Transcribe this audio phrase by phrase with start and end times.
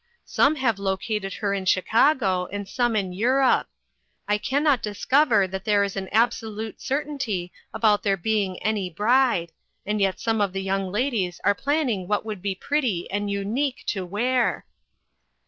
[0.25, 3.67] Some have located her in Chicago, and some in Europe.
[4.27, 9.51] I can not discover that there is an absolute certainty about there being any bride,
[9.85, 13.83] and yet some of the young ladies are planning what would be pretty and unique
[13.89, 14.65] to wear.